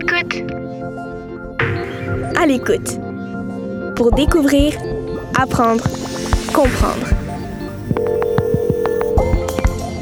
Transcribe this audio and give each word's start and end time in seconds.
l'écoute. 0.00 0.52
À 2.36 2.46
l'écoute. 2.46 2.98
Pour 3.96 4.12
découvrir, 4.12 4.74
apprendre, 5.38 5.84
comprendre. 6.54 7.06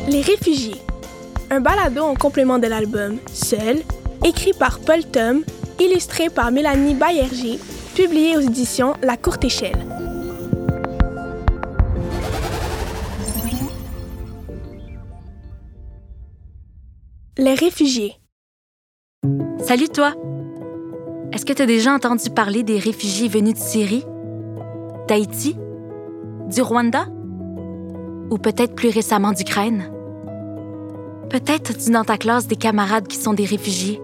Les 0.09 0.21
réfugiés. 0.21 0.81
Un 1.51 1.61
balado 1.61 2.03
en 2.03 2.15
complément 2.15 2.59
de 2.59 2.67
l'album 2.67 3.19
Seul, 3.33 3.79
écrit 4.25 4.53
par 4.53 4.79
Paul 4.81 5.03
Tom, 5.05 5.43
illustré 5.81 6.29
par 6.29 6.51
Mélanie 6.51 6.95
Baillerger, 6.95 7.59
publié 7.95 8.37
aux 8.37 8.41
éditions 8.41 8.95
La 9.03 9.17
Courte 9.17 9.45
Échelle. 9.45 9.87
Les 17.37 17.55
réfugiés. 17.55 18.15
Salut 19.69 19.89
toi! 19.89 20.15
Est-ce 21.33 21.45
que 21.45 21.53
tu 21.53 21.63
as 21.63 21.67
déjà 21.67 21.93
entendu 21.93 22.31
parler 22.31 22.63
des 22.63 22.79
réfugiés 22.79 23.27
venus 23.29 23.55
de 23.55 23.59
Syrie, 23.59 24.05
d'Haïti, 25.09 25.57
du 26.49 26.63
Rwanda? 26.63 27.07
Ou 28.31 28.39
peut-être 28.39 28.77
plus 28.77 28.91
récemment 28.91 29.33
d'Ukraine? 29.33 29.91
Peut-être 31.31 31.73
as-tu 31.73 31.91
dans 31.91 32.05
ta 32.05 32.17
classe 32.17 32.47
des 32.47 32.57
camarades 32.57 33.09
qui 33.09 33.17
sont 33.17 33.35
des 33.35 33.45
réfugiés? 33.45 34.01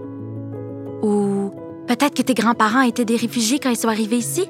Ou 1.02 1.52
peut-être 1.86 2.14
que 2.14 2.22
tes 2.22 2.34
grands-parents 2.34 2.82
étaient 2.82 3.04
des 3.04 3.16
réfugiés 3.16 3.60
quand 3.60 3.70
ils 3.70 3.78
sont 3.78 3.88
arrivés 3.88 4.18
ici? 4.18 4.48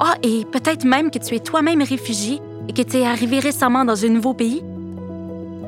Ah, 0.00 0.16
et 0.24 0.44
peut-être 0.44 0.84
même 0.84 1.12
que 1.12 1.18
tu 1.18 1.34
es 1.36 1.40
toi-même 1.40 1.80
réfugié 1.80 2.40
et 2.68 2.72
que 2.72 2.82
tu 2.82 2.96
es 2.96 3.06
arrivé 3.06 3.38
récemment 3.38 3.84
dans 3.84 4.04
un 4.04 4.08
nouveau 4.08 4.34
pays? 4.34 4.64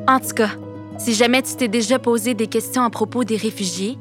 En 0.08 0.18
tout 0.18 0.34
cas, 0.34 0.50
si 0.98 1.14
jamais 1.14 1.42
tu 1.42 1.54
t'es 1.56 1.68
déjà 1.68 1.98
posé 1.98 2.34
des 2.34 2.46
questions 2.46 2.82
à 2.82 2.90
propos 2.90 3.24
des 3.24 3.36
réfugiés, 3.36 3.98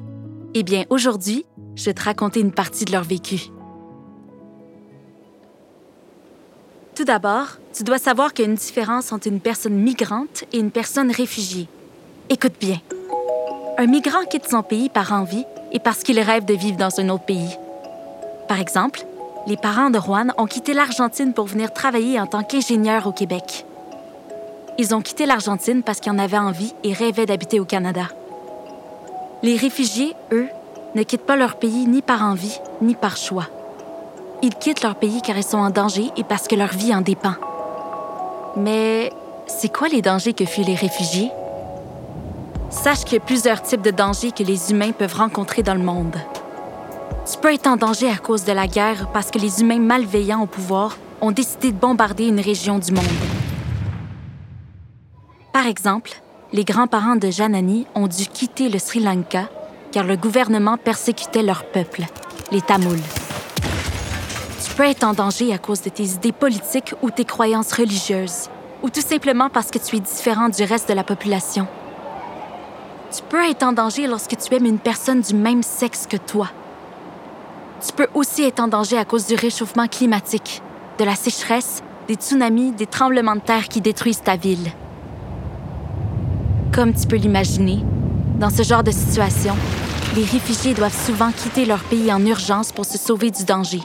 eh 0.54 0.64
bien 0.64 0.86
aujourd'hui, 0.90 1.46
je 1.76 1.86
vais 1.86 1.94
te 1.94 2.04
raconter 2.04 2.40
une 2.40 2.52
partie 2.52 2.86
de 2.86 2.92
leur 2.92 3.04
vécu. 3.04 3.50
Tout 6.96 7.04
d'abord, 7.04 7.58
tu 7.74 7.84
dois 7.84 7.98
savoir 7.98 8.34
qu'il 8.34 8.46
y 8.46 8.48
a 8.48 8.52
une 8.52 8.58
différence 8.58 9.12
entre 9.12 9.28
une 9.28 9.42
personne 9.42 9.76
migrante 9.76 10.46
et 10.54 10.60
une 10.60 10.72
personne 10.72 11.12
réfugiée. 11.12 11.68
Écoute 12.30 12.54
bien. 12.60 12.80
Un 13.78 13.88
migrant 13.88 14.24
quitte 14.30 14.48
son 14.48 14.64
pays 14.64 14.88
par 14.88 15.12
envie 15.12 15.44
et 15.74 15.80
parce 15.80 16.04
qu'il 16.04 16.20
rêve 16.22 16.46
de 16.46 16.54
vivre 16.54 16.78
dans 16.78 17.00
un 17.02 17.10
autre 17.10 17.26
pays. 17.26 17.58
Par 18.48 18.62
exemple, 18.62 19.06
les 19.46 19.58
parents 19.58 19.90
de 19.90 20.00
Juan 20.00 20.34
ont 20.38 20.46
quitté 20.46 20.74
l'Argentine 20.74 21.34
pour 21.34 21.48
venir 21.48 21.74
travailler 21.74 22.20
en 22.20 22.28
tant 22.28 22.44
qu'ingénieur 22.44 23.06
au 23.08 23.12
Québec. 23.12 23.66
Ils 24.78 24.94
ont 24.94 25.02
quitté 25.02 25.26
l'Argentine 25.26 25.84
parce 25.84 26.02
qu'ils 26.02 26.12
en 26.12 26.20
avaient 26.20 26.38
envie 26.38 26.74
et 26.84 26.92
rêvaient 26.92 27.26
d'habiter 27.26 27.62
au 27.62 27.66
Canada. 27.66 28.08
Les 29.42 29.56
réfugiés, 29.56 30.14
eux, 30.34 30.50
ne 30.96 31.04
quittent 31.04 31.26
pas 31.26 31.38
leur 31.38 31.56
pays 31.56 31.86
ni 31.88 32.02
par 32.02 32.22
envie 32.22 32.60
ni 32.82 32.94
par 32.94 33.16
choix. 33.16 33.48
Ils 34.42 34.54
quittent 34.54 34.84
leur 34.84 34.96
pays 34.96 35.22
car 35.22 35.38
ils 35.38 35.44
sont 35.44 35.58
en 35.58 35.70
danger 35.70 36.12
et 36.18 36.24
parce 36.26 36.48
que 36.48 36.56
leur 36.56 36.74
vie 36.74 36.94
en 36.94 37.02
dépend. 37.02 37.36
Mais 38.58 39.14
c'est 39.48 39.72
quoi 39.72 39.88
les 39.88 40.02
dangers 40.02 40.34
que 40.34 40.46
fuient 40.46 40.66
les 40.66 40.76
réfugiés? 40.76 41.32
Sache 42.70 43.06
qu'il 43.06 43.14
y 43.14 43.22
a 43.22 43.26
plusieurs 43.26 43.62
types 43.62 43.82
de 43.82 43.92
dangers 43.92 44.32
que 44.32 44.44
les 44.44 44.72
humains 44.72 44.92
peuvent 44.92 45.16
rencontrer 45.16 45.64
dans 45.64 45.76
le 45.76 45.84
monde. 45.84 46.18
Tu 47.32 47.38
peux 47.38 47.54
être 47.54 47.68
en 47.68 47.78
danger 47.78 48.10
à 48.10 48.18
cause 48.18 48.44
de 48.44 48.52
la 48.52 48.68
guerre 48.68 49.08
parce 49.14 49.32
que 49.32 49.40
les 49.40 49.62
humains 49.62 49.80
malveillants 49.80 50.42
au 50.42 50.48
pouvoir 50.48 50.98
ont 51.22 51.32
décidé 51.32 51.72
de 51.72 51.78
bombarder 51.78 52.28
une 52.28 52.42
région 52.42 52.78
du 52.78 52.92
monde. 52.92 53.06
Par 55.66 55.72
exemple, 55.72 56.12
les 56.54 56.64
grands-parents 56.64 57.16
de 57.16 57.32
Janani 57.32 57.88
ont 57.96 58.06
dû 58.06 58.28
quitter 58.28 58.70
le 58.70 58.78
Sri 58.78 59.00
Lanka 59.00 59.50
car 59.92 60.04
le 60.04 60.16
gouvernement 60.16 60.78
persécutait 60.78 61.42
leur 61.42 61.66
peuple, 61.66 62.04
les 62.52 62.62
Tamouls. 62.62 63.00
Tu 64.64 64.76
peux 64.76 64.84
être 64.84 65.04
en 65.04 65.14
danger 65.14 65.52
à 65.52 65.58
cause 65.58 65.82
de 65.82 65.90
tes 65.90 66.04
idées 66.04 66.34
politiques 66.34 66.94
ou 67.02 67.10
tes 67.10 67.26
croyances 67.26 67.74
religieuses, 67.74 68.52
ou 68.84 68.92
tout 68.92 69.02
simplement 69.02 69.50
parce 69.50 69.72
que 69.72 69.80
tu 69.80 69.96
es 69.96 70.00
différent 70.00 70.50
du 70.50 70.62
reste 70.62 70.88
de 70.88 70.94
la 70.94 71.04
population. 71.04 71.66
Tu 73.12 73.24
peux 73.24 73.44
être 73.50 73.64
en 73.64 73.74
danger 73.74 74.06
lorsque 74.06 74.38
tu 74.38 74.54
aimes 74.54 74.68
une 74.68 74.78
personne 74.78 75.22
du 75.22 75.34
même 75.34 75.64
sexe 75.64 76.06
que 76.06 76.18
toi. 76.18 76.52
Tu 77.84 77.92
peux 77.92 78.10
aussi 78.14 78.44
être 78.44 78.60
en 78.60 78.68
danger 78.68 79.00
à 79.00 79.06
cause 79.06 79.26
du 79.26 79.34
réchauffement 79.34 79.88
climatique, 79.88 80.62
de 81.00 81.06
la 81.06 81.16
sécheresse, 81.16 81.82
des 82.08 82.14
tsunamis, 82.14 82.72
des 82.74 82.86
tremblements 82.86 83.36
de 83.36 83.42
terre 83.42 83.68
qui 83.68 83.82
détruisent 83.82 84.22
ta 84.22 84.36
ville. 84.36 84.70
Comme 86.76 86.94
tu 86.94 87.08
peux 87.08 87.16
l'imaginer, 87.16 87.80
dans 88.38 88.50
ce 88.50 88.62
genre 88.62 88.84
de 88.84 88.92
situation, 88.92 89.56
les 90.14 90.26
réfugiés 90.26 90.74
doivent 90.74 91.06
souvent 91.06 91.32
quitter 91.32 91.64
leur 91.64 91.80
pays 91.80 92.12
en 92.12 92.26
urgence 92.26 92.74
pour 92.74 92.84
se 92.84 92.98
sauver 92.98 93.32
du 93.32 93.46
danger. 93.46 93.80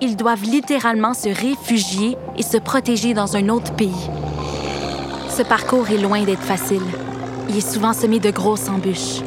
Ils 0.00 0.16
doivent 0.16 0.42
littéralement 0.42 1.12
se 1.12 1.28
réfugier 1.28 2.16
et 2.38 2.42
se 2.42 2.56
protéger 2.56 3.12
dans 3.12 3.36
un 3.36 3.50
autre 3.50 3.74
pays. 3.74 4.08
Ce 5.28 5.42
parcours 5.42 5.90
est 5.90 5.98
loin 5.98 6.22
d'être 6.22 6.40
facile. 6.40 6.80
Il 7.50 7.58
est 7.58 7.72
souvent 7.72 7.92
semé 7.92 8.20
de 8.20 8.30
grosses 8.30 8.70
embûches. 8.70 9.20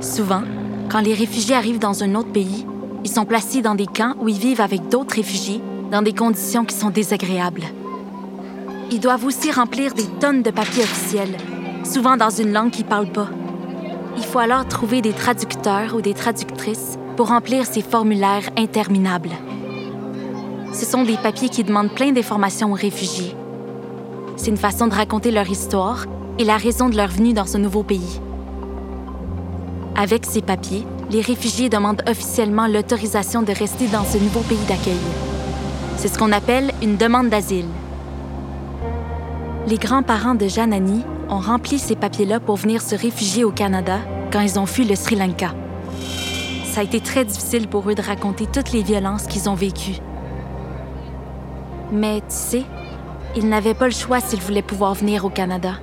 Souvent, 0.00 0.42
quand 0.88 1.00
les 1.00 1.14
réfugiés 1.14 1.56
arrivent 1.56 1.80
dans 1.80 2.04
un 2.04 2.14
autre 2.14 2.30
pays, 2.30 2.64
ils 3.02 3.10
sont 3.10 3.24
placés 3.24 3.60
dans 3.60 3.74
des 3.74 3.86
camps 3.86 4.14
où 4.20 4.28
ils 4.28 4.38
vivent 4.38 4.60
avec 4.60 4.88
d'autres 4.88 5.16
réfugiés 5.16 5.60
dans 5.90 6.02
des 6.02 6.14
conditions 6.14 6.64
qui 6.64 6.76
sont 6.76 6.90
désagréables. 6.90 7.64
Ils 8.92 9.00
doivent 9.00 9.24
aussi 9.24 9.50
remplir 9.50 9.94
des 9.94 10.06
tonnes 10.20 10.42
de 10.42 10.52
papiers 10.52 10.84
officiels, 10.84 11.36
souvent 11.84 12.16
dans 12.16 12.30
une 12.30 12.52
langue 12.52 12.70
qu'ils 12.70 12.84
ne 12.84 12.90
parlent 12.90 13.12
pas. 13.12 13.28
Il 14.16 14.24
faut 14.24 14.38
alors 14.38 14.66
trouver 14.66 15.00
des 15.00 15.12
traducteurs 15.12 15.94
ou 15.94 16.00
des 16.00 16.14
traductrices 16.14 16.98
pour 17.16 17.28
remplir 17.28 17.66
ces 17.66 17.82
formulaires 17.82 18.50
interminables. 18.56 19.30
Ce 20.72 20.84
sont 20.84 21.04
des 21.04 21.16
papiers 21.16 21.48
qui 21.48 21.64
demandent 21.64 21.94
plein 21.94 22.12
d'informations 22.12 22.72
aux 22.72 22.76
réfugiés. 22.76 23.34
C'est 24.36 24.50
une 24.50 24.56
façon 24.56 24.86
de 24.86 24.94
raconter 24.94 25.30
leur 25.30 25.48
histoire 25.48 26.06
et 26.38 26.44
la 26.44 26.56
raison 26.56 26.88
de 26.88 26.96
leur 26.96 27.08
venue 27.08 27.32
dans 27.32 27.46
ce 27.46 27.58
nouveau 27.58 27.82
pays. 27.82 28.20
Avec 29.96 30.26
ces 30.26 30.42
papiers, 30.42 30.84
les 31.10 31.20
réfugiés 31.20 31.68
demandent 31.68 32.02
officiellement 32.08 32.66
l'autorisation 32.66 33.42
de 33.42 33.52
rester 33.52 33.88
dans 33.88 34.04
ce 34.04 34.18
nouveau 34.18 34.40
pays 34.40 34.64
d'accueil. 34.68 35.00
C'est 35.96 36.08
ce 36.08 36.18
qu'on 36.18 36.30
appelle 36.32 36.70
une 36.82 36.96
demande 36.96 37.28
d'asile. 37.28 37.66
Les 39.66 39.78
grands-parents 39.78 40.36
de 40.36 40.46
Janani 40.46 41.02
ont 41.28 41.38
rempli 41.38 41.78
ces 41.78 41.96
papiers-là 41.96 42.40
pour 42.40 42.56
venir 42.56 42.82
se 42.82 42.94
réfugier 42.94 43.44
au 43.44 43.50
Canada 43.50 43.98
quand 44.32 44.40
ils 44.40 44.58
ont 44.58 44.66
fui 44.66 44.84
le 44.84 44.94
Sri 44.94 45.16
Lanka. 45.16 45.54
Ça 46.64 46.80
a 46.80 46.84
été 46.84 47.00
très 47.00 47.24
difficile 47.24 47.68
pour 47.68 47.88
eux 47.90 47.94
de 47.94 48.02
raconter 48.02 48.46
toutes 48.46 48.72
les 48.72 48.82
violences 48.82 49.26
qu'ils 49.26 49.48
ont 49.48 49.54
vécues. 49.54 49.98
Mais 51.90 52.20
tu 52.20 52.26
sais, 52.28 52.64
ils 53.36 53.48
n'avaient 53.48 53.74
pas 53.74 53.86
le 53.86 53.94
choix 53.94 54.20
s'ils 54.20 54.40
voulaient 54.40 54.62
pouvoir 54.62 54.94
venir 54.94 55.24
au 55.24 55.30
Canada. 55.30 55.74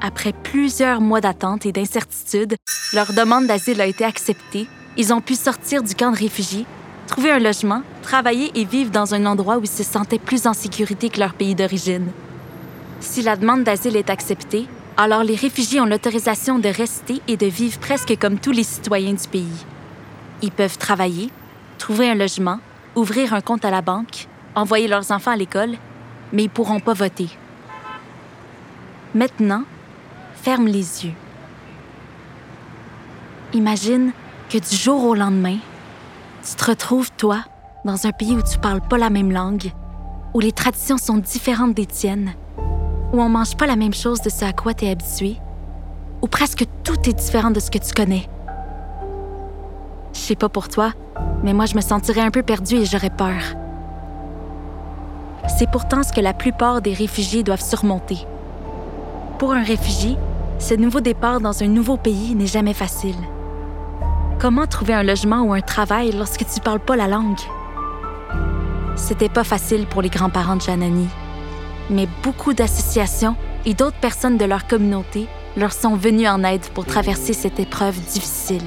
Après 0.00 0.32
plusieurs 0.32 1.00
mois 1.00 1.20
d'attente 1.20 1.66
et 1.66 1.72
d'incertitude, 1.72 2.56
leur 2.92 3.12
demande 3.12 3.46
d'asile 3.46 3.80
a 3.80 3.86
été 3.86 4.04
acceptée. 4.04 4.68
Ils 4.96 5.12
ont 5.12 5.20
pu 5.20 5.34
sortir 5.34 5.82
du 5.82 5.94
camp 5.94 6.12
de 6.12 6.16
réfugiés, 6.16 6.64
trouver 7.06 7.30
un 7.30 7.38
logement, 7.38 7.82
travailler 8.02 8.50
et 8.54 8.64
vivre 8.64 8.90
dans 8.90 9.14
un 9.14 9.26
endroit 9.26 9.58
où 9.58 9.62
ils 9.62 9.68
se 9.68 9.82
sentaient 9.82 10.18
plus 10.18 10.46
en 10.46 10.52
sécurité 10.52 11.10
que 11.10 11.18
leur 11.18 11.34
pays 11.34 11.54
d'origine. 11.54 12.06
Si 13.00 13.22
la 13.22 13.36
demande 13.36 13.64
d'asile 13.64 13.96
est 13.96 14.10
acceptée, 14.10 14.66
alors 14.96 15.22
les 15.22 15.34
réfugiés 15.34 15.80
ont 15.80 15.86
l'autorisation 15.86 16.58
de 16.58 16.68
rester 16.68 17.20
et 17.28 17.36
de 17.36 17.46
vivre 17.46 17.78
presque 17.78 18.16
comme 18.18 18.38
tous 18.38 18.52
les 18.52 18.62
citoyens 18.62 19.12
du 19.12 19.28
pays. 19.28 19.64
Ils 20.42 20.50
peuvent 20.50 20.78
travailler, 20.78 21.30
trouver 21.78 22.10
un 22.10 22.14
logement, 22.14 22.58
ouvrir 22.94 23.34
un 23.34 23.40
compte 23.42 23.64
à 23.64 23.70
la 23.70 23.82
banque, 23.82 24.26
envoyer 24.54 24.88
leurs 24.88 25.10
enfants 25.10 25.32
à 25.32 25.36
l'école, 25.36 25.74
mais 26.32 26.44
ils 26.44 26.46
ne 26.46 26.50
pourront 26.50 26.80
pas 26.80 26.94
voter. 26.94 27.28
Maintenant, 29.14 29.64
ferme 30.42 30.66
les 30.66 31.04
yeux. 31.04 31.14
Imagine 33.52 34.12
que 34.48 34.58
du 34.58 34.76
jour 34.76 35.04
au 35.04 35.14
lendemain, 35.14 35.58
tu 36.48 36.54
te 36.54 36.64
retrouves, 36.64 37.10
toi, 37.16 37.44
dans 37.84 38.06
un 38.06 38.12
pays 38.12 38.32
où 38.32 38.42
tu 38.42 38.58
parles 38.58 38.86
pas 38.86 38.98
la 38.98 39.10
même 39.10 39.32
langue, 39.32 39.72
où 40.34 40.40
les 40.40 40.52
traditions 40.52 40.98
sont 40.98 41.18
différentes 41.18 41.74
des 41.74 41.86
tiennes, 41.86 42.34
où 43.12 43.20
on 43.20 43.28
mange 43.28 43.56
pas 43.56 43.66
la 43.66 43.76
même 43.76 43.94
chose 43.94 44.20
de 44.20 44.30
ce 44.30 44.44
à 44.44 44.52
quoi 44.52 44.74
tu 44.74 44.84
es 44.84 44.90
habitué, 44.90 45.36
où 46.22 46.26
presque 46.26 46.64
tout 46.84 47.08
est 47.08 47.12
différent 47.12 47.50
de 47.50 47.60
ce 47.60 47.70
que 47.70 47.78
tu 47.78 47.92
connais? 47.94 48.28
Je 50.12 50.18
sais 50.18 50.36
pas 50.36 50.48
pour 50.48 50.68
toi, 50.68 50.92
mais 51.42 51.52
moi 51.52 51.66
je 51.66 51.76
me 51.76 51.80
sentirais 51.80 52.22
un 52.22 52.30
peu 52.30 52.42
perdue 52.42 52.76
et 52.76 52.84
j'aurais 52.84 53.10
peur. 53.10 53.40
C'est 55.58 55.70
pourtant 55.70 56.02
ce 56.02 56.12
que 56.12 56.20
la 56.20 56.32
plupart 56.32 56.82
des 56.82 56.92
réfugiés 56.92 57.42
doivent 57.42 57.62
surmonter. 57.62 58.18
Pour 59.38 59.52
un 59.52 59.62
réfugié, 59.62 60.16
ce 60.58 60.74
nouveau 60.74 61.00
départ 61.00 61.40
dans 61.40 61.62
un 61.62 61.68
nouveau 61.68 61.96
pays 61.96 62.34
n'est 62.34 62.46
jamais 62.46 62.72
facile. 62.72 63.16
Comment 64.38 64.66
trouver 64.66 64.94
un 64.94 65.02
logement 65.02 65.42
ou 65.42 65.52
un 65.52 65.60
travail 65.60 66.12
lorsque 66.12 66.46
tu 66.46 66.60
parles 66.60 66.80
pas 66.80 66.96
la 66.96 67.08
langue? 67.08 67.38
C'était 68.96 69.28
pas 69.28 69.44
facile 69.44 69.86
pour 69.86 70.02
les 70.02 70.08
grands-parents 70.08 70.56
de 70.56 70.62
Janani, 70.62 71.08
mais 71.90 72.08
beaucoup 72.22 72.52
d'associations 72.52 73.36
et 73.64 73.74
d'autres 73.74 73.98
personnes 73.98 74.38
de 74.38 74.44
leur 74.44 74.66
communauté 74.66 75.26
leur 75.56 75.72
sont 75.72 75.96
venus 75.96 76.28
en 76.28 76.44
aide 76.44 76.66
pour 76.74 76.84
traverser 76.84 77.32
cette 77.32 77.58
épreuve 77.58 77.98
difficile. 78.12 78.62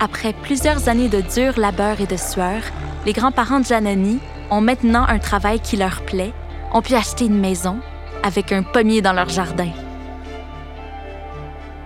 Après 0.00 0.32
plusieurs 0.32 0.88
années 0.88 1.08
de 1.08 1.20
dur 1.20 1.58
labeur 1.58 2.00
et 2.00 2.06
de 2.06 2.16
sueur, 2.16 2.60
les 3.06 3.12
grands-parents 3.12 3.60
de 3.60 3.66
Janani 3.66 4.18
ont 4.50 4.60
maintenant 4.60 5.04
un 5.06 5.18
travail 5.18 5.60
qui 5.60 5.76
leur 5.76 6.02
plaît, 6.02 6.32
ont 6.72 6.82
pu 6.82 6.94
acheter 6.94 7.26
une 7.26 7.38
maison 7.38 7.78
avec 8.24 8.50
un 8.50 8.62
pommier 8.62 9.00
dans 9.00 9.12
leur 9.12 9.28
jardin. 9.28 9.70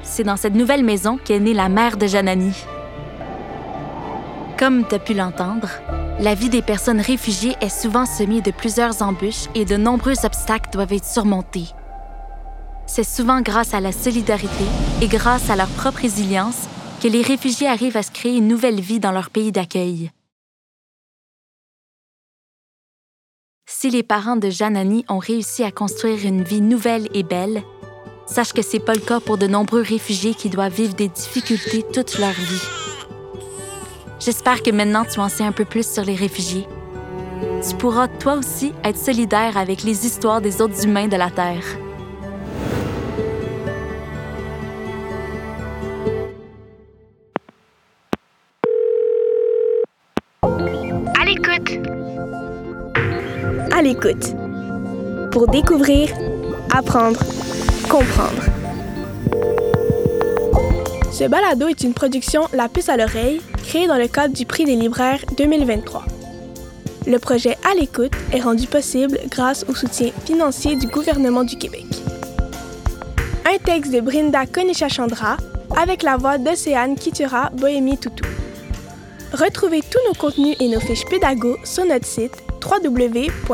C'est 0.02 0.24
dans 0.24 0.36
cette 0.36 0.54
nouvelle 0.54 0.84
maison 0.84 1.18
qu'est 1.22 1.40
née 1.40 1.52
la 1.52 1.68
mère 1.68 1.96
de 1.96 2.06
Janani. 2.06 2.54
Comme 4.58 4.88
tu 4.88 4.94
as 4.94 4.98
pu 4.98 5.12
l'entendre, 5.12 5.68
la 6.18 6.34
vie 6.34 6.48
des 6.48 6.62
personnes 6.62 7.00
réfugiées 7.00 7.56
est 7.60 7.68
souvent 7.68 8.06
semée 8.06 8.40
de 8.40 8.50
plusieurs 8.50 9.02
embûches 9.02 9.48
et 9.54 9.66
de 9.66 9.76
nombreux 9.76 10.24
obstacles 10.24 10.70
doivent 10.70 10.94
être 10.94 11.04
surmontés. 11.04 11.66
C'est 12.86 13.04
souvent 13.04 13.42
grâce 13.42 13.74
à 13.74 13.80
la 13.80 13.92
solidarité 13.92 14.64
et 15.02 15.08
grâce 15.08 15.50
à 15.50 15.56
leur 15.56 15.68
propre 15.68 16.00
résilience 16.00 16.68
que 17.02 17.08
les 17.08 17.20
réfugiés 17.20 17.68
arrivent 17.68 17.98
à 17.98 18.02
se 18.02 18.10
créer 18.10 18.38
une 18.38 18.48
nouvelle 18.48 18.80
vie 18.80 18.98
dans 18.98 19.12
leur 19.12 19.28
pays 19.28 19.52
d'accueil. 19.52 20.10
Si 23.68 23.90
les 23.90 24.02
parents 24.02 24.36
de 24.36 24.48
Janani 24.48 25.04
ont 25.10 25.18
réussi 25.18 25.64
à 25.64 25.70
construire 25.70 26.24
une 26.24 26.42
vie 26.42 26.62
nouvelle 26.62 27.08
et 27.12 27.24
belle, 27.24 27.62
sache 28.26 28.54
que 28.54 28.62
c'est 28.62 28.80
pas 28.80 28.94
le 28.94 29.00
cas 29.00 29.20
pour 29.20 29.36
de 29.36 29.46
nombreux 29.46 29.82
réfugiés 29.82 30.34
qui 30.34 30.48
doivent 30.48 30.72
vivre 30.72 30.94
des 30.94 31.08
difficultés 31.08 31.84
toute 31.92 32.18
leur 32.18 32.30
vie. 32.30 32.85
J'espère 34.18 34.62
que 34.62 34.70
maintenant 34.70 35.04
tu 35.04 35.20
en 35.20 35.28
sais 35.28 35.44
un 35.44 35.52
peu 35.52 35.64
plus 35.64 35.86
sur 35.86 36.02
les 36.04 36.14
réfugiés. 36.14 36.66
Tu 37.68 37.76
pourras 37.76 38.08
toi 38.08 38.34
aussi 38.34 38.72
être 38.82 38.96
solidaire 38.96 39.56
avec 39.58 39.82
les 39.82 40.06
histoires 40.06 40.40
des 40.40 40.62
autres 40.62 40.84
humains 40.84 41.06
de 41.06 41.16
la 41.16 41.30
Terre. 41.30 41.64
À 50.42 51.24
l'écoute. 51.26 51.88
À 53.72 53.82
l'écoute. 53.82 54.34
Pour 55.30 55.48
découvrir, 55.48 56.08
apprendre, 56.74 57.20
comprendre. 57.90 58.42
Ce 61.12 61.24
balado 61.24 61.68
est 61.68 61.82
une 61.82 61.94
production 61.94 62.42
La 62.52 62.68
puce 62.68 62.88
à 62.88 62.96
l'oreille, 62.96 63.40
créée 63.66 63.88
dans 63.88 63.98
le 63.98 64.06
cadre 64.06 64.32
du 64.32 64.46
Prix 64.46 64.64
des 64.64 64.76
libraires 64.76 65.24
2023. 65.36 66.04
Le 67.06 67.18
projet 67.18 67.56
À 67.68 67.74
l'écoute 67.74 68.12
est 68.32 68.40
rendu 68.40 68.68
possible 68.68 69.18
grâce 69.28 69.66
au 69.68 69.74
soutien 69.74 70.10
financier 70.24 70.76
du 70.76 70.86
gouvernement 70.86 71.42
du 71.42 71.56
Québec. 71.56 71.84
Un 73.44 73.58
texte 73.58 73.92
de 73.92 74.00
Brinda 74.00 74.46
Konisha-Chandra 74.46 75.36
avec 75.76 76.04
la 76.04 76.16
voix 76.16 76.38
d'Océane 76.38 76.94
Kitura 76.94 77.50
Bohémie 77.50 77.98
Toutou. 77.98 78.24
Retrouvez 79.32 79.80
tous 79.82 79.98
nos 80.08 80.14
contenus 80.14 80.56
et 80.60 80.68
nos 80.68 80.80
fiches 80.80 81.04
pédago 81.10 81.56
sur 81.64 81.84
notre 81.84 82.06
site 82.06 82.32
www.lpalo.com. 82.64 83.46